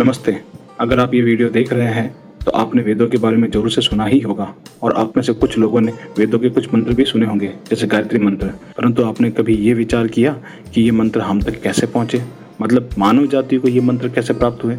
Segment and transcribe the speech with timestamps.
[0.00, 0.36] नमस्ते।
[0.80, 3.80] अगर आप ये वीडियो देख रहे हैं तो आपने वेदों के बारे में ज़रूर से
[3.80, 7.04] सुना ही होगा, और आप में से कुछ लोगों ने वेदों के कुछ मंत्र भी
[7.04, 10.32] सुने होंगे, जैसे गायत्री मंत्र। परंतु आपने कभी ये विचार किया
[10.74, 12.22] कि ये मंत्र हम तक कैसे पहुँचे?
[12.60, 14.78] मतलब मानव जाति को ये मंत्र कैसे प्राप्त हुए?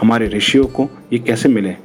[0.00, 1.76] हमारे ऋषियों को ये कैसे मिले?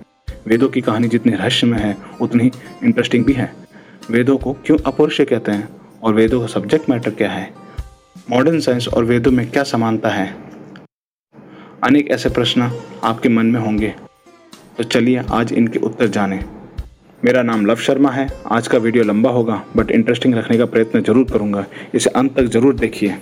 [0.47, 2.51] वेदों की कहानी जितनी रहस्यमय है, उतनी
[2.83, 3.53] इंटरेस्टिंग भी है।
[4.11, 5.69] वेदों को क्यों अपौरुष कहते हैं?
[6.03, 7.49] और वेदों का सब्जेक्ट मैटर क्या है?
[8.29, 10.33] मॉडर्न साइंस और वेदों में क्या समानता है?
[11.83, 12.69] अनेक ऐसे प्रश्न
[13.03, 13.93] आपके मन में होंगे।
[14.77, 16.39] तो चलिए आज इनके उत्तर जानें।
[17.21, 21.01] मेरा नाम लव शर्मा है। आज का वीडियो लंबा होगा बट इंटरेस्टिंग रखने का प्रयत्न
[21.03, 21.65] ज़रूर करूँगा।
[21.95, 23.17] इसे अंत तक ज़रूर देखिए।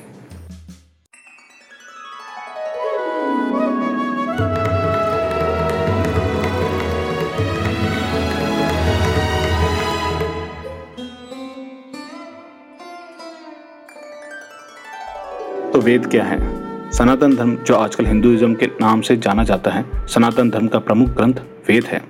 [15.74, 16.57] तो वेद क्या है?
[16.98, 21.10] सनातन धर्म, जो आजकल हिंदुइज्म के नाम से जाना जाता है, सनातन धर्म का प्रमुख
[21.10, 21.34] ग्रंथ
[21.68, 22.04] वेद है।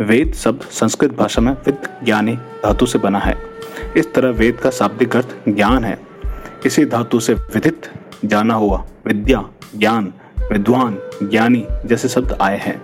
[0.00, 3.38] वेद शब्द संस्कृत भाषा में विद ज्ञानी, धातु से बना है।
[3.96, 5.98] इस तरह वेद का शाब्दिक अर्थ ज्ञान है।
[6.66, 7.86] इसी धातु से विदित,
[8.24, 9.44] जाना हुआ, विद्या,
[9.76, 10.12] ज्ञान,
[10.52, 12.82] विद्वान, ज्ञानी जैसे शब्द आए हैं।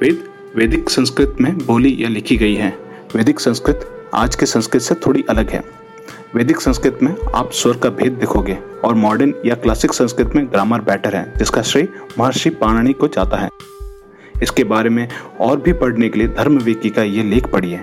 [0.00, 0.24] वेद,
[0.56, 2.78] वैदिक संस्कृत में बोली या लिखी गई है।
[3.16, 5.85] वैदिक संस्कृत आज के संस्कृत से थोड़ी अलग है।
[6.34, 10.80] वैदिक संस्कृत में आप स्वर का भेद देखोगे और मॉडर्न या क्लासिक संस्कृत में ग्रामर
[10.80, 13.48] बेटर है, जिसका श्रेय महर्षि पाणनी को जाता है।
[14.42, 15.08] इसके बारे में
[15.40, 17.80] और भी पढ़ने के लिए धर्म विकी का ये लेख पढ़िए।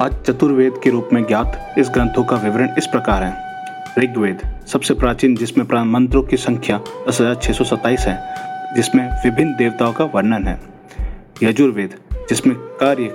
[0.00, 3.50] आज चतुर्वेद के रूप में ज्ञात इस ग्रंथों का विवरण इस प्रकार है।
[3.98, 9.56] ऋग्वेद, सबसे प्राचीन, जिसमें मंत्रों की संख्या दस हज़ार छह सौ सत्ताईस है, जिसमें विभिन्न
[9.56, 10.60] देवताओं का वर्णन है।
[11.42, 11.94] यजुर्वेद,
[12.28, 13.08] जिसमें कार्य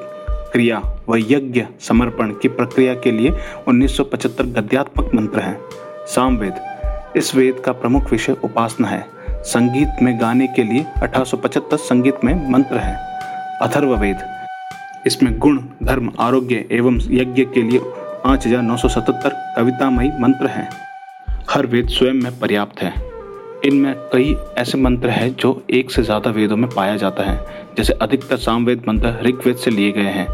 [0.51, 3.31] क्रिया व यज्ञ समर्पण की प्रक्रिया के लिए
[3.67, 5.59] 1975 गद्यात्मक मंत्र हैं।
[6.05, 9.05] सामवेद इस वेद का प्रमुख विषय उपासना है।
[9.43, 12.97] संगीत में गाने के लिए 1875 संगीत में मंत्र हैं।
[13.61, 14.17] अथर्ववेद
[15.07, 17.79] इसमें गुण, धर्म, आरोग्य एवं यज्ञ के लिए
[18.25, 20.69] 5977 कवितामयी मंत्र हैं।
[21.49, 22.93] हर वेद स्वयं में पर्याप्त है।
[23.65, 27.37] इनमें कई ऐसे मंत्र हैं जो एक से ज़्यादा वेदों में पाया जाता है,
[27.77, 30.27] जैसे अधिकतर सामवेद मंत्र ऋग्वेद से लिए गए हैं।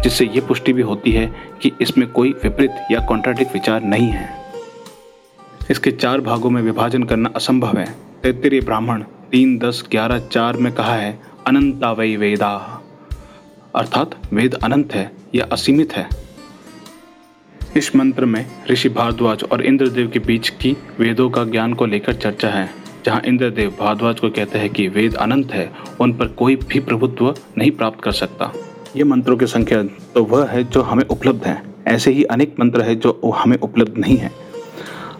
[0.00, 1.26] जिससे ये पुष्टि भी होती है
[1.62, 4.28] कि इसमें कोई विपरीत या कॉन्ट्राडिक विचार नहीं है।
[5.70, 7.86] इसके चार भागों में विभाजन करना असंभव है।
[8.22, 12.82] तैतरीय ब्राह्मण तीन, दस, ग्यारह, चार में कहा है अनंता वही वेदा।
[13.74, 16.08] अर्थात वेद अनंत है या असीमित है।
[17.76, 22.14] इस मंत्र में ऋषि भारद्वाज और इंद्रदेव के बीच की वेदों का ज्ञान को लेकर
[22.14, 22.70] चर्चा है,
[23.04, 27.34] जहाँ इंद्रदेव भारद्वाज को कहते हैं कि वेद अनंत है, उन पर कोई भी प्रभुत्व
[27.58, 28.52] नहीं प्राप्त कर सकता।
[28.96, 29.82] ये मंत्रों की संख्या
[30.14, 33.98] तो वह है जो हमें उपलब्ध है। ऐसे ही अनेक मंत्र है जो हमें उपलब्ध
[33.98, 34.30] नहीं है।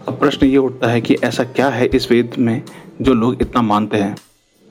[0.07, 2.61] अब प्रश्न ये उठता है कि ऐसा क्या है इस वेद में
[3.01, 4.15] जो लोग इतना मानते हैं?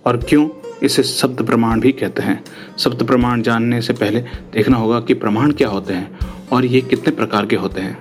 [0.04, 0.48] और क्यों
[0.82, 2.42] इसे शब्द प्रमाण भी कहते हैं?
[2.78, 4.20] शब्द प्रमाण जानने से पहले
[4.52, 6.18] देखना होगा कि प्रमाण क्या होते हैं
[6.52, 7.96] और ये कितने प्रकार के होते हैं।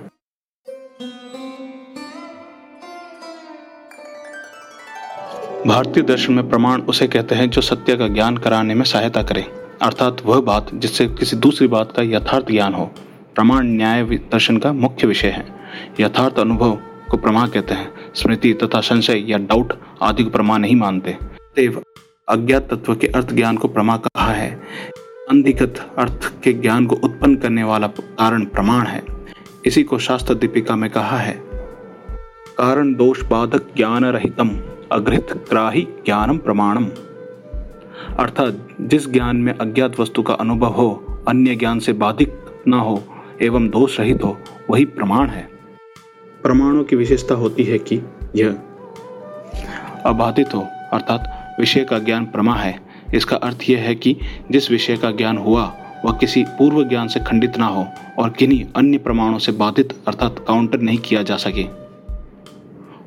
[5.66, 9.44] भारतीय दर्शन में प्रमाण उसे कहते हैं जो सत्य का ज्ञान कराने में सहायता करे।
[9.82, 12.90] अर्थात वह बात जिससे किसी दूसरी बात का यथार्थ ज्ञान हो।
[13.34, 15.46] प्रमाण न्याय दर्शन का मुख्य विषय है।
[16.00, 16.78] यथार्थ अनुभव
[17.10, 19.72] को प्रमाण कहते हैं। स्मृति तथा संशय या डाउट
[20.02, 21.16] आदि को प्रमाण नहीं मानते।
[21.56, 21.82] देव
[22.28, 24.62] अज्ञात तत्व के अर्थ ज्ञान को प्रमा कहा है।
[25.30, 29.02] अंधिगत अर्थ के ज्ञान को उत्पन्न करने वाला कारण प्रमाण है।
[29.64, 31.42] इसी को शास्त्र दीपिका में कहा है।
[32.58, 34.50] कारण दोष बाधक ज्ञान रहितम
[34.92, 36.86] अग्रहित ग्राही ज्ञानम प्रमाणम।
[38.18, 40.90] अर्थात जिस ज्ञान में अज्ञात वस्तु का अनुभव हो
[41.28, 43.02] अन्य ज्ञान से बाधित न हो
[43.42, 44.36] एवं दोष रहित हो
[44.70, 45.48] वही प्रमाण है।
[46.42, 48.00] प्रमाणों की विशेषता होती है कि
[48.36, 48.50] यह
[50.06, 52.80] अबाधित हो अर्थात विषय का ज्ञान प्रमा है।
[53.14, 54.16] इसका अर्थ यह है कि
[54.50, 55.72] जिस विषय का ज्ञान हुआ
[56.04, 57.86] वह किसी पूर्व ज्ञान से खंडित ना हो
[58.18, 61.64] और किन्हीं अन्य प्रमाणों से बाधित अर्थात काउंटर नहीं किया जा सके।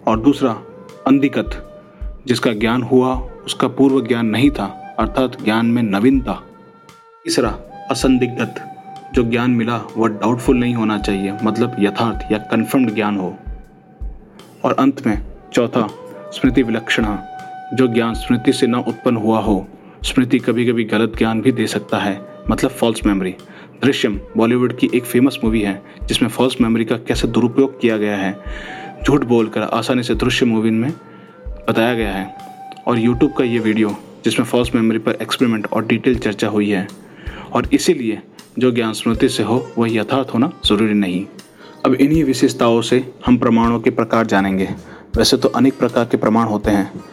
[0.08, 0.52] और दूसरा
[1.08, 1.62] अंधिकत
[2.28, 3.16] जिसका ज्ञान हुआ
[3.46, 6.34] उसका पूर्व ज्ञान नहीं था अर्थात ज्ञान में नवीनता
[7.26, 7.50] तीसरा
[7.92, 8.72] असंदिग्धत।
[9.14, 13.38] जो ज्ञान मिला, वह डाउटफुल नहीं होना चाहिए मतलब यथार्थ या कन्फर्म्ड ज्ञान हो।
[14.64, 15.88] और अंत में, चौथा,
[16.32, 17.18] स्मृति विलक्षण।
[17.74, 19.68] जो ज्ञान स्मृति से न उत्पन्न हुआ हो,
[20.04, 23.36] स्मृति कभी कभी गलत ज्ञान भी दे सकता है मतलब फॉल्स मेमोरी
[23.84, 28.18] दृश्यम, बॉलीवुड की एक फ़ेमस मूवी है, जिसमें फॉल्स मेमोरी का कैसे दुरुपयोग किया गया
[28.18, 28.40] है।
[29.04, 30.94] झूठ बोलकर, आसानी से दृश्य मूवी में
[31.70, 32.36] बताया गया है।
[32.88, 36.88] और यूट्यूब का ये वीडियो जिसमें फॉल्स मेमोरी पर एक्सपेरिमेंट और डिटेल चर्चा हुई है।
[37.54, 38.22] और इसीलिए
[38.60, 41.26] जो ज्ञान स्मृति से हो, वह यथार्थ होना ज़रूरी नहीं।
[41.86, 44.68] अब इन्हीं विशेषताओं से हम प्रमाणों के प्रकार जानेंगे।
[45.18, 47.04] वैसे तो अनेक प्रकार के प्रमाण होते हैं।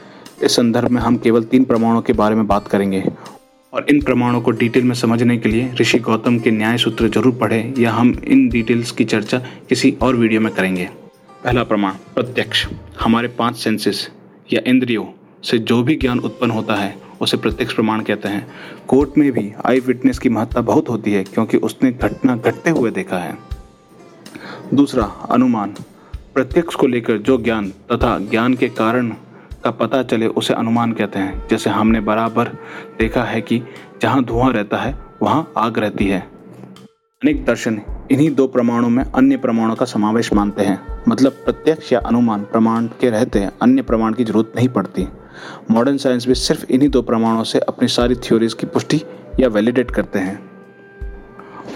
[0.42, 3.02] इस संदर्भ में हम केवल तीन प्रमाणों के बारे में बात करेंगे।
[3.72, 7.34] और इन प्रमाणों को डिटेल में समझने के लिए ऋषि गौतम के न्याय सूत्र ज़रूर
[7.34, 9.38] पढ़ें, या हम इन डिटेल्स की चर्चा
[9.68, 10.88] किसी और वीडियो में करेंगे।
[11.44, 12.66] पहला प्रमाण, प्रत्यक्ष।
[13.00, 14.08] हमारे पाँच सेंसेस
[14.52, 15.04] या इंद्रियों।
[15.44, 18.46] से जो भी ज्ञान उत्पन्न होता है, उसे प्रत्यक्ष प्रमाण कहते हैं।
[18.88, 22.90] कोर्ट में भी आई विटनेस की महत्ता बहुत होती है, क्योंकि उसने घटना घटते हुए
[22.90, 23.38] देखा है।
[24.74, 25.74] दूसरा, अनुमान।
[26.34, 29.08] प्रत्यक्ष को लेकर जो ज्ञान तथा ज्ञान के कारण
[29.64, 32.48] का पता चले, उसे अनुमान कहते हैं। जैसे हमने बराबर
[32.98, 33.62] देखा है कि
[34.02, 36.20] जहाँ धुआँ रहता है, वहाँ आग रहती है।
[37.22, 37.80] अनेक दर्शन
[38.10, 42.86] इन्हीं दो प्रमाणों में अन्य प्रमाणों का समावेश मानते हैं। मतलब प्रत्यक्ष या अनुमान प्रमाण
[42.86, 45.08] के रहते अन्य प्रमाण की ज़रूरत नहीं पड़ती।
[45.70, 49.02] मॉडर्न साइंस भी सिर्फ़ इन्हीं दो प्रमाणों से अपनी सारी थ्योरीज की पुष्टि
[49.40, 50.50] या वैलिडेट करते हैं।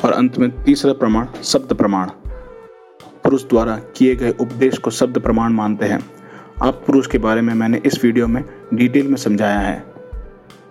[0.04, 2.06] और अंत में तीसरा प्रमाण, शब्द प्रमाण।
[3.24, 6.10] पुरुष द्वारा किए गए उपदेश को शब्द प्रमाण मानते हैं।
[6.62, 8.44] आप पुरुष के बारे में मैंने इस वीडियो में
[8.74, 9.84] डिटेल में समझाया है।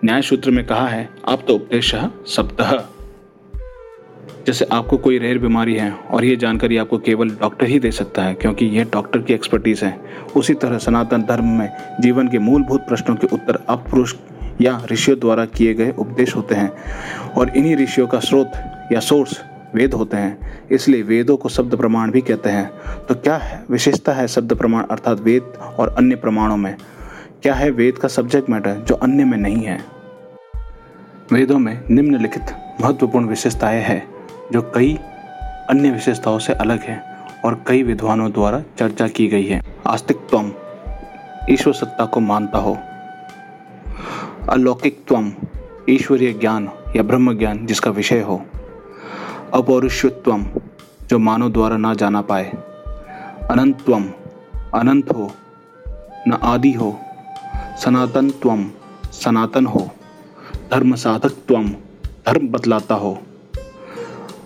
[0.06, 1.96] न्याय सूत्र में कहा है, आप तो उपदेश
[2.28, 2.86] शब्द।
[4.48, 8.24] जैसे आपको कोई रेयर बीमारी है और ये जानकारी आपको केवल डॉक्टर ही दे सकता
[8.24, 9.98] है, क्योंकि यह डॉक्टर की एक्सपर्टीज है।
[10.36, 11.70] उसी तरह सनातन धर्म में
[12.00, 14.16] जीवन के मूलभूत प्रश्नों के उत्तर अब पुरुष
[14.62, 16.72] या ऋषियों द्वारा किए गए उपदेश होते हैं,
[17.38, 18.52] और इन्हीं ऋषियों का स्रोत
[18.92, 19.42] या सोर्स
[19.76, 22.70] वेद होते हैं। इसलिए वेदों को शब्द प्रमाण भी कहते हैं।
[23.08, 26.76] तो क्या है, विशेषता है शब्द प्रमाण अर्थात वेद और अन्य प्रमाणों में?
[27.44, 29.80] क्या है वेद का सब्जेक्ट मैटर जो अन्य में नहीं है?
[31.34, 34.15] वेदों में निम्नलिखित महत्वपूर्ण विशेषताएँ हैं।
[34.54, 34.98] जो कई
[35.70, 37.04] अन्य विशेषताओं से अलग है
[37.46, 40.52] और कई विद्वानों द्वारा चर्चा की गई है। आस्तिकत्व
[41.50, 42.78] ईश्वर सत्ता को मानता हो।
[44.50, 45.32] अलौकिकत्व
[45.90, 48.46] ईश्वरीय ज्ञान या ब्रह्म ज्ञान जिसका विषय हो।
[49.54, 50.46] अपौरुषत्व
[51.10, 52.54] जो मानव द्वारा ना जाना पाए।
[53.52, 54.10] अनंतम
[54.74, 55.32] अनंत हो,
[56.28, 57.00] न आदि हो।
[57.78, 58.72] सनातन
[59.06, 59.90] सनातन हो।
[60.72, 61.34] धर्म साधक
[62.28, 63.20] धर्म बतलाता हो।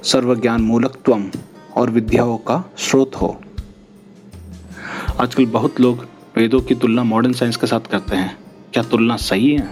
[0.03, 1.31] सर्वज्ञान मूलकत्व
[1.75, 3.41] और विद्याओं का स्रोत हो।
[5.19, 6.07] आजकल बहुत लोग
[6.37, 8.37] वेदों की तुलना मॉडर्न साइंस के साथ करते हैं।
[8.73, 9.69] क्या तुलना सही है?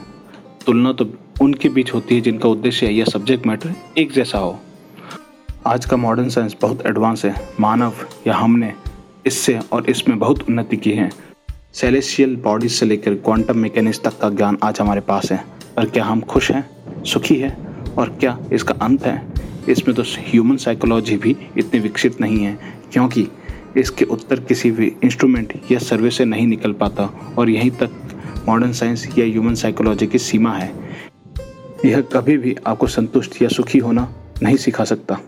[0.65, 1.09] तुलना तो
[1.41, 4.59] उनके बीच होती है जिनका उद्देश्य है या सब्जेक्ट मैटर एक जैसा हो।
[5.67, 7.93] आज का मॉडर्न साइंस बहुत एडवांस है। मानव
[8.27, 8.73] या हमने
[9.25, 11.11] इससे और इसमें बहुत उन्नति की है।
[11.73, 15.45] सेलेशियल बॉडीज से लेकर क्वांटम मैकेनिक्स तक का ज्ञान आज हमारे पास है।
[15.75, 16.69] पर क्या हम खुश हैं?
[17.03, 17.66] सुखी है?
[17.97, 19.21] और क्या इसका अंत है?
[19.69, 22.57] इसमें तो ह्यूमन साइकोलॉजी भी इतनी विकसित नहीं है,
[22.91, 23.27] क्योंकि
[23.77, 28.71] इसके उत्तर किसी भी इंस्ट्रूमेंट या सर्वे से नहीं निकल पाता और यहीं तक मॉडर्न
[28.73, 30.71] साइंस या ह्यूमन साइकोलॉजी की सीमा है।
[31.85, 34.07] यह कभी भी आपको संतुष्ट या सुखी होना
[34.43, 35.19] नहीं सिखा सकता।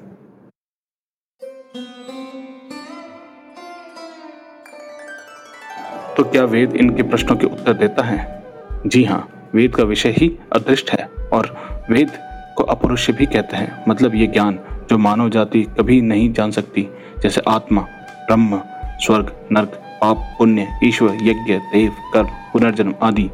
[6.17, 8.43] तो क्या वेद इनके प्रश्नों के उत्तर देता है?
[8.85, 11.55] जी हाँ वेद का विषय ही अदृष्ट है और
[11.89, 12.17] वेद
[12.59, 14.59] को अपरुष्य भी कहते हैं मतलब ये ज्ञान
[14.89, 16.87] जो मानव जाति कभी नहीं जान सकती,
[17.23, 18.61] जैसे आत्मा, ब्रह्म,
[19.01, 23.29] स्वर्ग, नर्क, पाप, पुण्य, ईश्वर, यज्ञ, देव कर्म पुनर्जन्म आदि।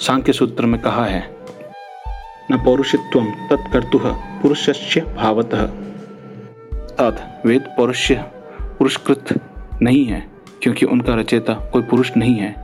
[0.00, 1.22] सांख्य सूत्र में कहा है,
[2.50, 3.98] न पौरुषत्व तत्कर्तु
[4.42, 4.68] पुरुष
[5.16, 8.14] भावत। अर्थात वेद पौरुष्य
[8.78, 9.34] पुरुषकृत
[9.82, 10.24] नहीं है,
[10.62, 12.54] क्योंकि उनका रचेता कोई पुरुष नहीं है,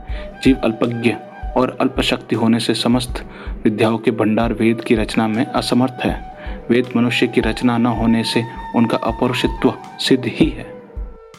[0.43, 1.15] जीव अल्पज्ञ।
[1.55, 3.25] और अल्पशक्ति होने से समस्त
[3.63, 6.35] विद्याओं के भंडार वेद की रचना में असमर्थ है।
[6.69, 8.43] वेद मनुष्य की रचना न होने से
[8.75, 10.75] उनका अपौरुषित्व सिद्ध ही है।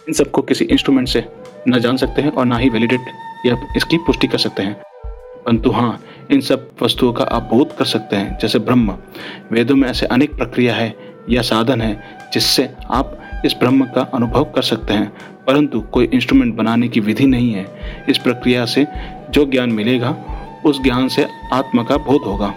[0.08, 1.28] इन सबको किसी इंस्ट्रूमेंट से
[1.68, 3.00] न जान सकते हैं और ना ही वैलिडेट
[3.46, 4.76] या इसकी पुष्टि कर सकते हैं।
[5.46, 6.00] परंतु हाँ
[6.30, 8.98] इन सब वस्तुओं का आप बोध कर सकते हैं, जैसे ब्रह्म।
[9.52, 10.96] वेदों में ऐसे अनेक प्रक्रिया है
[11.30, 15.12] या साधन है, जिससे आप इस ब्रह्म का अनुभव कर सकते हैं।
[15.46, 17.66] परंतु कोई इंस्ट्रूमेंट बनाने की विधि नहीं है।
[18.08, 18.86] इस प्रक्रिया से
[19.30, 20.16] जो ज्ञान मिलेगा
[20.66, 22.54] उस ज्ञान से आत्मा का बोध होगा।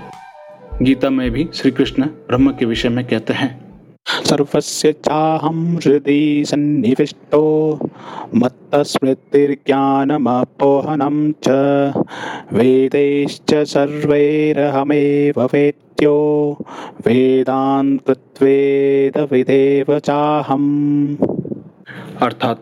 [0.81, 3.69] गीता में भी श्री कृष्ण ब्रह्म के विषय में कहते हैं
[4.09, 7.79] सर्वस्य चाहं हृदि सन्निविष्टो
[8.35, 11.49] मत्तस्मृतिर्ज्ञानमपोहनं च
[12.53, 15.47] वेदैश्च सर्वैरहमेव
[19.99, 21.17] चाहम्।
[22.21, 22.59] अर्थात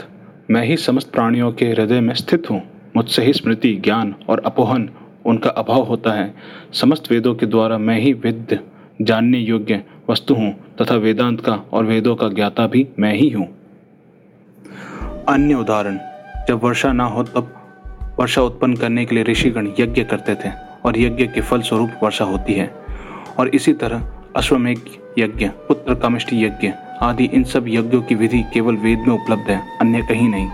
[0.51, 4.89] मैं ही समस्त प्राणियों के हृदय में स्थित हूँ। मुझसे ही स्मृति, ज्ञान और अपोहन,
[5.25, 6.33] उनका अभाव होता है।
[6.73, 8.59] समस्त वेदों के द्वारा मैं ही विद्य
[9.01, 13.47] जानने योग्य वस्तु हूँ, तथा वेदांत का और वेदों का ज्ञाता भी मैं ही हूँ।
[15.29, 15.99] अन्य उदाहरण,
[16.47, 17.53] जब वर्षा ना हो तब
[18.19, 20.51] वर्षा उत्पन्न करने के लिए ऋषिगण यज्ञ करते थे,
[20.85, 22.73] और यज्ञ के फल स्वरूप वर्षा होती है।
[23.39, 24.79] और इसी तरह अश्वमेघ
[25.19, 29.77] यज्ञ, पुत्र कामिष्टि यज्ञ आदि, इन सब यज्ञों की विधि केवल वेद में उपलब्ध है,
[29.81, 30.47] अन्य कहीं नहीं।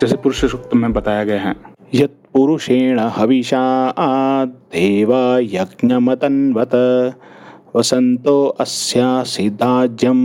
[0.00, 1.54] जैसे पुरुष सूक्त में बताया गया है।
[1.92, 3.64] यत पुरुषेण हविषा
[3.98, 6.74] देवा यज्ञमतन्वत।
[7.76, 10.20] वसंतो अस्यासिदाज्यम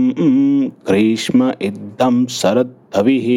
[0.87, 3.27] ग्रीष्म इदम शरदविः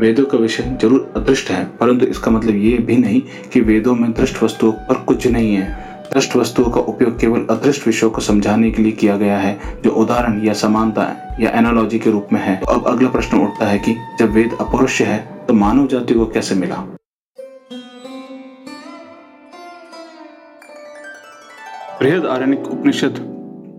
[0.00, 3.20] वेदों का विषय ज़रूर अदृष्ट है, परंतु इसका मतलब ये भी नहीं
[3.52, 5.68] कि वेदों में दृष्ट वस्तुओं पर कुछ नहीं है।
[6.12, 9.90] दृष्ट वस्तुओं का उपयोग केवल अदृष्ट विषयों को समझाने के लिए किया गया है, जो
[9.92, 13.78] उदाहरण या समानता या एनालॉजी के रूप में है। तो अब अगला प्रश्न उठता है
[13.78, 15.18] कि जब वेद अपरुष्य है
[15.48, 16.86] तो मानव जाति को कैसे मिला?
[22.00, 23.18] बृहद आरण्यक उपनिषद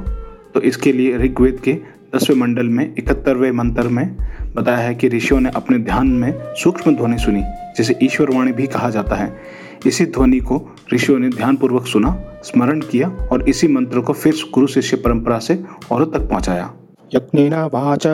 [0.55, 1.79] तो इसके लिए ऋग्वेद के
[2.15, 4.17] दसवें मंडल में, इकहत्तरवें मंत्र में
[4.55, 7.43] बताया है कि ऋषियों ने अपने ध्यान में सूक्ष्म ध्वनि सुनी,
[7.77, 12.81] जिसे ईश्वर वाणी भी कहा जाता है। इसी ध्वनि को ऋषियों ने ध्यानपूर्वक सुना स्मरण
[12.81, 16.75] किया और इसी मंत्र को फिर गुरु शिष्य परंपरा से औरों तक पहुँचाया।
[17.15, 18.07] यज्ञेन वाच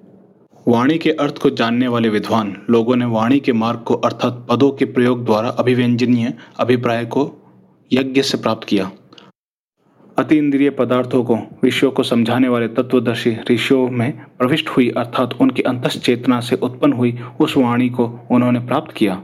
[0.68, 4.70] वाणी के अर्थ को जानने वाले विद्वान लोगों ने वाणी के मार्ग को अर्थात पदों
[4.70, 7.32] के प्रयोग द्वारा अभिव्यंजनीय अभिप्राय को
[7.92, 8.90] यज्ञ से प्राप्त किया।
[10.18, 15.62] अति इंद्रिय पदार्थों को, विषयों को समझाने वाले तत्वदर्शी ऋषियों में प्रविष्ट हुई, अर्थात उनकी
[15.62, 19.20] अंत चेतना से उत्पन्न हुई उस वाणी को उन्होंने प्राप्त किया।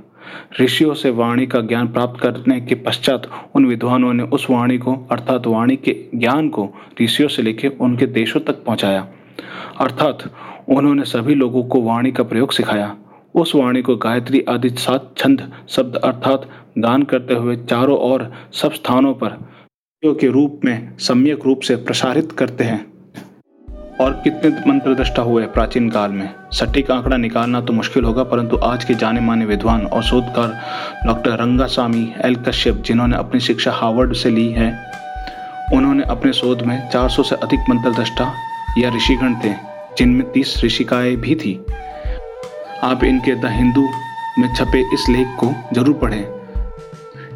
[0.60, 4.94] ऋषियों से वाणी का ज्ञान प्राप्त करने के पश्चात उन विद्वानों ने उस वाणी को,
[5.10, 6.68] अर्थात वाणी के ज्ञान को,
[7.02, 9.06] ऋषियों से लेकर उनके देशों तक पहुँचाया।
[9.80, 10.18] अर्थात
[10.68, 12.96] उन्होंने सभी लोगों को वाणी का प्रयोग सिखाया।
[13.34, 16.48] उस वाणी को गायत्री आदि सात छंद शब्द अर्थात
[16.78, 19.36] दान करते हुए चारों ओर सब स्थानों पर
[20.12, 22.84] के रूप में सम्यक रूप से प्रसारित करते हैं।
[24.00, 28.56] और कितने मंत्र दृष्टा हुए प्राचीन काल में। सटीक आंकड़ा निकालना तो मुश्किल होगा, परंतु
[28.56, 30.60] आज के जाने माने विद्वान और शोधकार
[31.06, 34.68] डॉक्टर रंगास्वामी एल कश्यप, जिन्होंने अपनी शिक्षा हार्वर्ड से ली है,
[35.72, 38.32] उन्होंने अपने शोध में 400 से अधिक मंत्र दृष्टा
[38.78, 39.54] या ऋषिगण थे,
[39.98, 41.60] जिनमें तीस ऋषिकाएँ भी थी।
[42.82, 43.88] आप इनके द हिंदू
[44.38, 46.43] में छपे इस लेख को ज़रूर पढ़ें।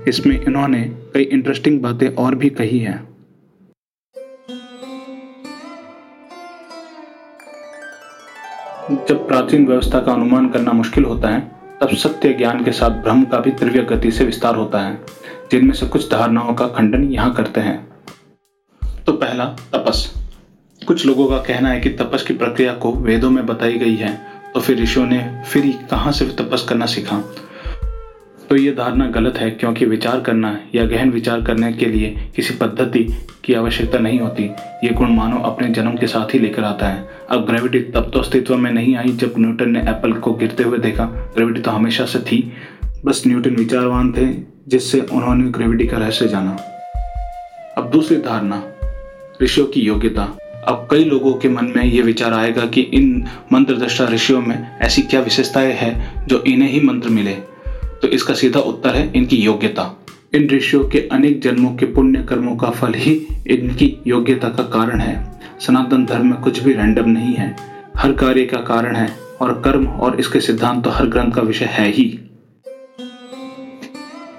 [0.09, 0.83] इसमें इन्होंने
[1.15, 2.99] कई इंटरेस्टिंग बातें और भी कही हैं।
[9.09, 11.41] जब प्राचीन व्यवस्था का अनुमान करना मुश्किल होता है,
[11.81, 14.99] तब सत्य ज्ञान के साथ भ्रम का भी तीव्र गति से विस्तार होता है,
[15.51, 17.77] जिनमें से कुछ धारणाओं का खंडन यहाँ करते हैं।
[19.07, 20.15] तो पहला, तपस।
[20.83, 24.17] कुछ लोगों का कहना है कि तपस की प्रक्रिया को वेदों में बताई गई है
[24.55, 27.23] तो फिर ऋषियों ने फिर कहाँ से तपस करना सीखा?
[28.51, 32.55] तो ये धारणा गलत है क्योंकि विचार करना या गहन विचार करने के लिए किसी
[32.55, 33.07] पद्धति
[33.45, 34.45] की आवश्यकता नहीं होती।
[34.85, 38.19] ये गुण मानव अपने जन्म के साथ ही लेकर आता है। अब ग्रेविटी तब तो
[38.19, 42.05] अस्तित्व में नहीं आई जब न्यूटन ने एप्पल को गिरते हुए देखा। ग्रेविटी तो हमेशा
[42.05, 42.53] से थी।
[43.05, 44.27] बस न्यूटन विचारवान थे,
[44.69, 46.59] जिससे उन्होंने ग्रेविटी का रहस्य जाना।
[47.79, 48.63] अब दूसरी धारणा,
[49.43, 50.39] ऋषियों की योग्यता।
[50.69, 54.79] अब कई लोगों के मन में ये विचार आएगा कि इन मंत्र दृष्टा ऋषियों में
[54.81, 57.48] ऐसी क्या विशेषताएँ हैं जो इन्हें ही मंत्र मिले।
[58.03, 62.57] तो इसका सीधा उत्तर है इनकी योग्यता। इन ऋषियों के अनेक जन्मों के पुण्य कर्मों
[62.57, 63.13] का फल ही
[63.47, 67.57] इनकी योग्यता का कारण है। सनातन धर्म में कुछ भी रैंडम नहीं है।
[67.97, 69.09] हर कार्य का कारण है
[69.41, 72.21] और कर्म और इसके सिद्धांत तो हर ग्रंथ का विषय है ही।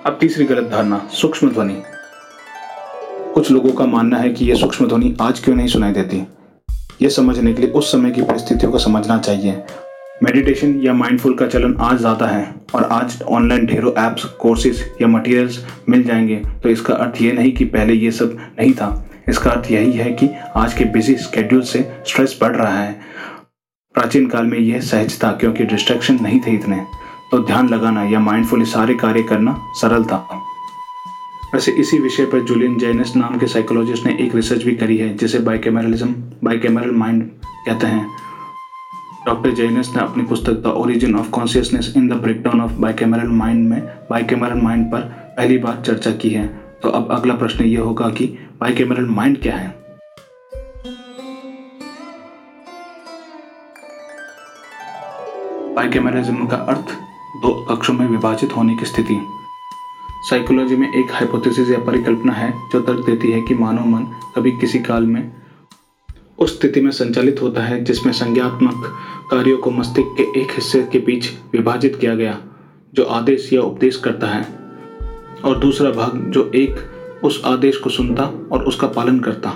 [0.05, 1.81] अब तीसरी गलत धारणा, सूक्ष्म ध्वनि।
[3.33, 6.23] कुछ लोगों का मानना है कि यह सूक्ष्म ध्वनि आज क्यों नहीं सुनाई देती?
[7.01, 9.63] यह समझने के लिए उस समय की परिस्थितियों को समझना चाहिए।
[10.23, 15.07] मेडिटेशन या माइंडफुल का चलन आज ज़्यादा है और आज ऑनलाइन ढेरों ऐप्स कोर्सेज या
[15.07, 15.59] मटेरियल्स
[15.89, 18.89] मिल जाएँगे। तो इसका अर्थ ये नहीं कि पहले ये सब नहीं था।
[19.29, 22.91] इसका अर्थ यही है कि आज के बिज़ी स्केड्यूल से स्ट्रेस बढ़ रहा है।
[23.95, 26.83] प्राचीन काल में यह सहज था क्योंकि डिस्ट्रैक्शन नहीं थे इतने।
[27.31, 30.25] तो ध्यान लगाना या माइंडफुली सारे कार्य करना सरल था।
[31.53, 35.15] वैसे इसी विषय पर जूलियन जैनस नाम के साइकोलॉजिस्ट ने एक रिसर्च भी करी है,
[35.17, 37.29] जिसे बाइकेमरलिज्म बाइकेमरल माइंड
[37.65, 38.07] कहते हैं।
[39.25, 43.69] डॉक्टर जैनस ने अपनी पुस्तक the origin of consciousness in the breakdown of bicameral mind
[43.69, 45.01] में, बाइकेमरल माइंड पर
[45.38, 46.47] पहली बार चर्चा की है।
[46.83, 48.25] तो अब अगला प्रश्न ये होगा कि
[48.59, 49.75] बाइकेमरल माइंड क्या है?
[55.75, 56.93] बाइकेमरलिज्म का अर्थ,
[57.41, 59.19] दो कक्षों में विभाजित होने की स्थिति।
[60.29, 64.03] साइकोलॉजी में एक हाइपोथेसिस या परिकल्पना है जो तर्क देती है कि मानव मन
[64.35, 65.38] कभी किसी काल में
[66.41, 68.84] उस स्थिति में संचालित होता है, जिसमें संज्ञात्मक
[69.31, 72.38] कार्यों को मस्तिष्क के एक हिस्से के बीच विभाजित किया गया,
[72.93, 74.46] जो आदेश या उपदेश करता है,
[75.46, 79.53] और दूसरा भाग, जो एक उस आदेश को सुनता और उसका पालन करता।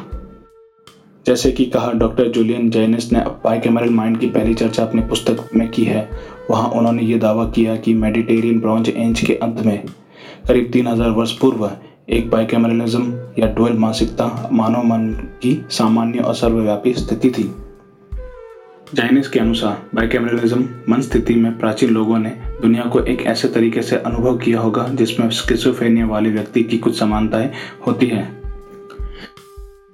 [1.26, 5.70] जैसे कि कहा डॉक्टर जूलियन जैनिस ने बाइकेमरल माइंड की पहली चर्चा अपनी पुस्तक में
[5.72, 6.10] की है।
[6.50, 9.84] वहाँ उन्होंने ये दावा किया कि मेडिटेरियन ब्रॉन्ज एंज के अंत में,
[10.48, 11.66] करीब तीन हज़ार वर्ष पूर्व
[12.10, 17.56] एक बाइकेमरलिज्म या डुअल मानसिकता मानव मन की सामान्य और सर्वव्यापी स्थिति थी।
[18.94, 22.30] जाइनिस के अनुसार बाइकेमरलिज्म मन स्थिति में प्राचीन लोगों ने
[22.62, 27.00] दुनिया को एक ऐसे तरीके से अनुभव किया होगा जिसमें स्किसोफेनिया वाले व्यक्ति की कुछ
[27.00, 27.52] समानताएँ
[27.88, 28.42] होती है।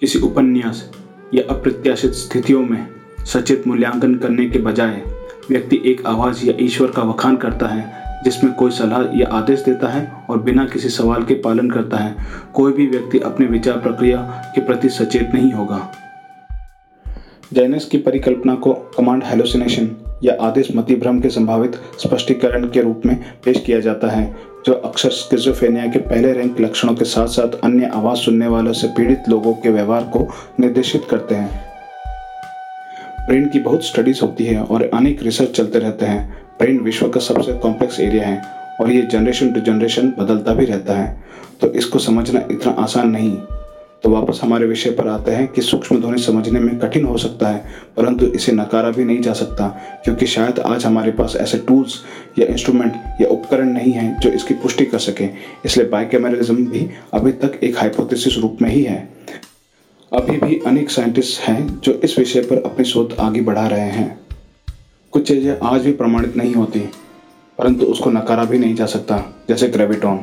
[0.02, 0.92] किसी उपन्यास
[1.34, 2.88] या अप्रत्याशित स्थितियों में
[3.26, 5.04] सचेत मूल्यांकन करने के बजाय
[5.50, 9.88] व्यक्ति एक आवाज़ या ईश्वर का वखान करता है जिसमें कोई सलाह या आदेश देता
[9.88, 12.16] है और बिना किसी सवाल के पालन करता है,
[12.54, 14.18] कोई भी व्यक्ति अपने विचार प्रक्रिया
[14.56, 15.92] के प्रति सचेत नहीं होगा।
[17.54, 23.02] जैनस की परिकल्पना को कमांड हेलोसिनेशन या आदेश मति भ्रम के संभावित स्पष्टीकरण के रूप
[23.06, 24.36] में पेश किया जाता है,
[24.66, 28.88] जो अक्सर स्किजोफेनिया के पहले रैंक लक्षणों के साथ साथ अन्य आवाज़ सुनने वालों से
[28.88, 30.28] पीड़ित लोगों के व्यवहार को
[30.60, 31.70] निर्देशित करते हैं।
[33.28, 37.20] ब्रेन की बहुत स्टडीज़ होती है और अनेक रिसर्च चलते रहते हैं ब्रेन विश्व का
[37.20, 38.42] सबसे कॉम्प्लेक्स एरिया है
[38.82, 41.24] और ये जनरेशन टू जनरेशन बदलता भी रहता है।
[41.62, 43.38] तो इसको समझना इतना आसान नहीं।
[44.04, 47.48] तो वापस हमारे विषय पर आते हैं कि सूक्ष्म ध्वनि समझने में कठिन हो सकता
[47.48, 47.64] है,
[47.98, 49.68] परंतु इसे नकारा भी नहीं जा सकता,
[50.04, 52.00] क्योंकि शायद आज हमारे पास ऐसे टूल्स
[52.40, 55.28] या इंस्ट्रूमेंट या उपकरण नहीं हैं जो इसकी पुष्टि कर सके।
[55.66, 58.98] इसलिए बाइकेमरलिज्म भी अभी तक एक हाइपोथेसिस रूप में ही है।
[60.12, 64.29] अभी भी अनेक साइंटिस्ट हैं जो इस विषय पर अपनी शोध आगे बढ़ा रहे हैं।
[65.14, 66.80] कुछ चीज़ें आज भी प्रमाणित नहीं होती,
[67.60, 69.18] परंतु उसको नकारा भी नहीं जा सकता,
[69.50, 70.20] जैसे ग्रेविटॉन।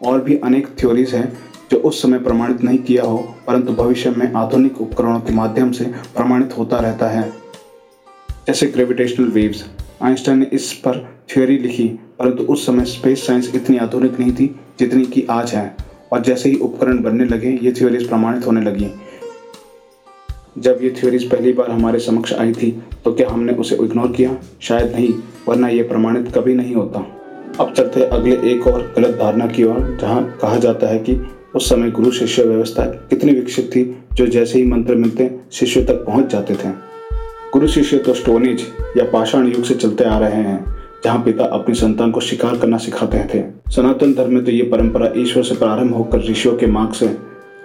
[0.00, 1.32] और भी अनेक थ्योरीज हैं
[1.70, 5.84] जो उस समय प्रमाणित नहीं किया हो, परंतु भविष्य में आधुनिक उपकरणों के माध्यम से
[6.16, 7.22] प्रमाणित होता रहता है।
[8.46, 9.64] जैसे ग्रेविटेशनल वेव्स
[10.02, 11.86] आइंस्टाइन ने इस पर थ्योरी लिखी,
[12.18, 15.76] परंतु उस समय स्पेस साइंस इतनी आधुनिक नहीं थी जितनी की आज है।
[16.12, 18.90] और जैसे ही उपकरण बनने लगे, ये थ्योरीज प्रमाणित होने लगी।
[20.60, 22.70] जब ये थ्योरीज पहली बार हमारे समक्ष आई थी
[23.04, 24.36] तो क्या हमने उसे इग्नोर किया?
[24.60, 25.12] शायद नहीं,
[25.48, 27.06] वरना ये प्रमाणित कभी नहीं होता।
[27.60, 31.20] अब चलते अगले एक और गलत धारणा की ओर, जहाँ कहा जाता है कि
[31.54, 36.04] उस समय गुरु शिष्य व्यवस्था कितनी विकसित थी, जो जैसे ही मंत्र मिलते, शिष्य तक
[36.06, 36.70] पहुँच जाते थे।
[37.52, 40.64] गुरु शिष्य तो स्टोनेज या पाषाण युग से चलते आ रहे हैं,
[41.04, 45.12] जहाँ पिता अपनी संतान को शिकार करना सिखाते थे। सनातन धर्म में तो ये परंपरा
[45.16, 47.16] ईश्वर से प्रारंभ होकर ऋषियों के मार्ग से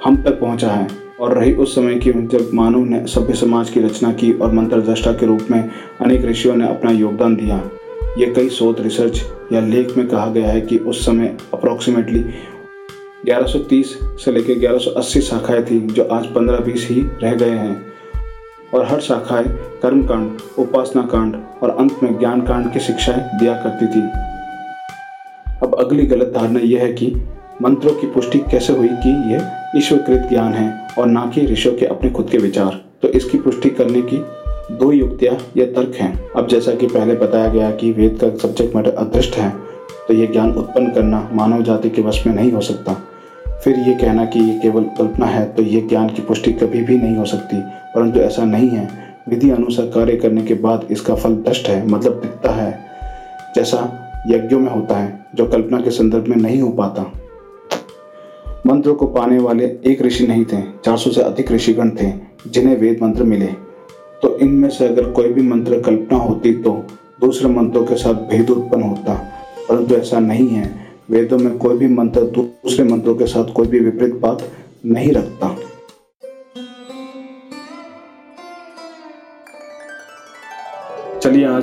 [0.05, 0.87] हम तक पहुँचा है।
[1.19, 4.81] और रही उस समय की जब मानव ने सभ्य समाज की रचना की और मंत्र
[4.81, 5.69] दृष्टा के रूप में
[6.01, 7.69] अनेक ऋषियों ने अपना योगदान दिया।
[8.17, 9.23] ये कई शोध, रिसर्च
[9.53, 12.25] या लेख में कहा गया है कि उस समय अप्रोक्सीमेटली
[13.25, 17.85] 1130 से लेकर 1180 शाखाएँ थी, जो आज 15-20 ही रह गए हैं।
[18.73, 19.45] और हर शाखाएँ
[19.83, 24.01] कर्मकांड, उपासना कांड और अंत में ज्ञान कांड की शिक्षाएँ दिया करती थी।
[25.63, 27.15] अब अगली गलत धारणा यह है कि
[27.61, 31.85] मंत्रों की पुष्टि कैसे हुई कि यह ईश्वरकृत ज्ञान है। और ना कि ऋषियों के
[31.85, 34.17] अपने खुद के विचार। तो इसकी पुष्टि करने की
[34.71, 38.75] दो युक्तियाँ या तर्क हैं। अब जैसा कि पहले बताया गया कि वेद का सब्जेक्ट
[38.75, 39.49] मैटर अदृष्ट है
[40.07, 42.93] तो यह ज्ञान उत्पन्न करना मानव जाति के वश में नहीं हो सकता।
[43.63, 46.97] फिर ये कहना कि ये केवल कल्पना है तो ये ज्ञान की पुष्टि कभी भी
[46.97, 47.57] नहीं हो सकती।
[47.95, 48.89] परंतु ऐसा नहीं है।
[49.29, 52.71] विधि अनुसार कार्य करने के बाद इसका फल दष्ट है मतलब दिखता है,
[53.55, 53.79] जैसा
[54.29, 57.11] यज्ञों में होता है, जो कल्पना के संदर्भ में नहीं हो पाता।
[58.65, 62.11] मंत्र को पाने वाले एक ऋषि नहीं थे 400 से अधिक ऋषिगण थे,
[62.47, 63.47] जिन्हें वेद मंत्र मिले।
[64.21, 66.71] तो इनमें से अगर कोई भी मंत्र कल्पना होती तो
[67.21, 69.13] दूसरे मंत्रों के साथ भेद उत्पन्न होता।
[69.69, 70.73] परंतु ऐसा नहीं है,
[71.09, 74.49] वेदों में कोई भी मंत्र दूसरे मंत्रों के साथ कोई भी विपरीत बात
[74.85, 75.55] नहीं रखता।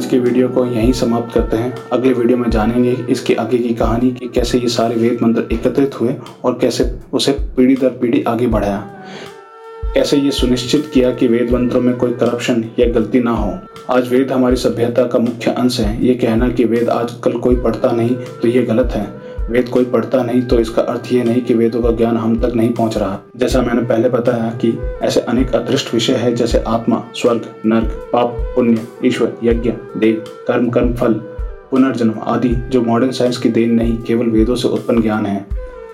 [0.02, 3.74] आज के वीडियो को यहीं समाप्त करते हैं। अगले वीडियो में जानेंगे इसके आगे की
[3.74, 8.22] कहानी कि कैसे ये सारे वेद मंत्र एकत्रित हुए और कैसे उसे पीढ़ी दर पीढ़ी
[8.22, 8.78] आगे बढ़ाया।
[9.94, 13.54] कैसे ये सुनिश्चित किया कि वेद मंत्रों में कोई करप्शन या गलती ना हो।
[13.90, 17.92] आज वेद हमारी सभ्यता का मुख्य अंश है। ये कहना कि वेद आजकल कोई पढ़ता
[17.92, 19.06] नहीं तो ये गलत है।
[19.50, 22.54] वेद कोई पढ़ता नहीं तो इसका अर्थ ये नहीं कि वेदों का ज्ञान हम तक
[22.54, 27.04] नहीं पहुँच रहा। जैसा मैंने पहले बताया कि ऐसे अनेक अदृष्ट विषय है, जैसे आत्मा,
[27.14, 31.12] स्वर्ग, नर्क, पाप, पुण्य, ईश्वर, यज्ञ देव कर्म कर्म, फल,
[31.70, 35.46] पुनर्जन्म आदि, जो मॉडर्न साइंस की देन नहीं, केवल वेदों से उत्पन्न ज्ञान है।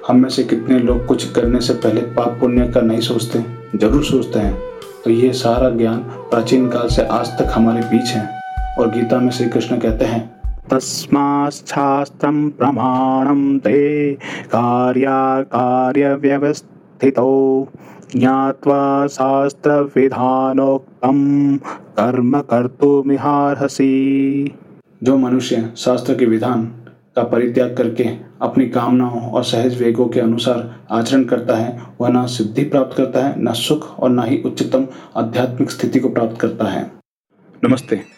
[0.09, 3.45] हम में से कितने लोग कुछ करने से पहले पाप, पुण्य का नहीं सोचते?
[3.79, 4.59] ज़रूर सोचते हैं।
[5.05, 8.41] तो ये सारा ज्ञान प्राचीन काल से आज तक हमारे बीच है।
[8.79, 10.38] और गीता में श्री कृष्ण कहते हैं
[10.71, 13.81] तस्माच्छास्त्रं प्रमाणं ते
[14.45, 15.43] कार्याकार्यव्यवस्थितो
[18.17, 19.97] ज्ञात्वा शास्त्रविधानोक्तं
[21.99, 23.89] कर्म कर्तुमिहार्हसि।
[25.03, 26.65] जो मनुष्य शास्त्र के विधान
[27.17, 28.05] का परित्याग करके
[28.43, 30.59] अपनी कामनाओं और सहज वेगों के अनुसार
[30.91, 34.87] आचरण करता है वह न सिद्धि प्राप्त करता है न सुख और न ही उच्चतम
[35.17, 36.83] आध्यात्मिक स्थिति को प्राप्त करता है।
[37.65, 38.18] नमस्ते।